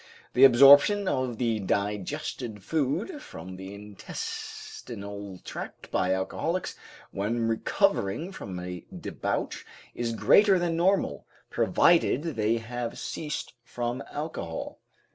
The 0.33 0.45
absorption 0.45 1.07
of 1.07 1.37
the 1.37 1.59
digested 1.59 2.63
food 2.63 3.21
from 3.21 3.55
the 3.55 3.75
intestinal 3.75 5.37
tract 5.45 5.91
by 5.91 6.11
alcoholics 6.15 6.75
when 7.11 7.47
recovering 7.47 8.31
from 8.31 8.59
a 8.59 8.83
debauch 8.99 9.63
is 9.93 10.13
greater 10.13 10.57
than 10.57 10.75
normal, 10.75 11.27
provided 11.51 12.23
they 12.23 12.57
have 12.57 12.97
ceased 12.97 13.53
from 13.63 13.99
their 13.99 14.09
alcohol. 14.11 14.79